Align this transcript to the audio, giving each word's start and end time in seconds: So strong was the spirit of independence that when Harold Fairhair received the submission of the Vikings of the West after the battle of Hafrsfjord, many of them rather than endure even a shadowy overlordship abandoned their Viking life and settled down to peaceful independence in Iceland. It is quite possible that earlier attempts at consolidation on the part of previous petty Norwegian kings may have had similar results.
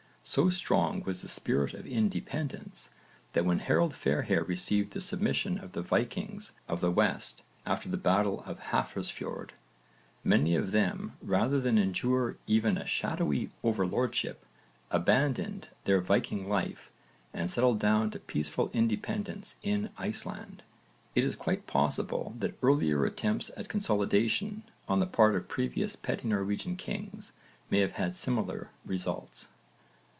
So 0.23 0.51
strong 0.51 1.01
was 1.01 1.23
the 1.23 1.27
spirit 1.27 1.73
of 1.73 1.87
independence 1.87 2.91
that 3.33 3.43
when 3.43 3.57
Harold 3.57 3.95
Fairhair 3.95 4.43
received 4.47 4.93
the 4.93 5.01
submission 5.01 5.57
of 5.57 5.71
the 5.71 5.81
Vikings 5.81 6.51
of 6.69 6.79
the 6.79 6.91
West 6.91 7.41
after 7.65 7.89
the 7.89 7.97
battle 7.97 8.43
of 8.45 8.59
Hafrsfjord, 8.69 9.49
many 10.23 10.55
of 10.55 10.71
them 10.71 11.17
rather 11.23 11.59
than 11.59 11.79
endure 11.79 12.37
even 12.45 12.77
a 12.77 12.85
shadowy 12.85 13.49
overlordship 13.63 14.45
abandoned 14.91 15.69
their 15.85 15.99
Viking 15.99 16.47
life 16.47 16.91
and 17.33 17.49
settled 17.49 17.79
down 17.79 18.11
to 18.11 18.19
peaceful 18.19 18.69
independence 18.73 19.55
in 19.63 19.89
Iceland. 19.97 20.61
It 21.15 21.23
is 21.23 21.35
quite 21.35 21.65
possible 21.65 22.35
that 22.39 22.57
earlier 22.61 23.05
attempts 23.05 23.49
at 23.57 23.69
consolidation 23.69 24.63
on 24.87 24.99
the 24.99 25.07
part 25.07 25.35
of 25.35 25.47
previous 25.47 25.95
petty 25.95 26.27
Norwegian 26.27 26.75
kings 26.77 27.33
may 27.71 27.79
have 27.79 27.93
had 27.93 28.15
similar 28.15 28.69
results. 28.85 29.47